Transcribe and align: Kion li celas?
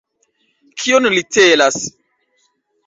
Kion 0.83 1.11
li 1.17 1.23
celas? 1.37 1.81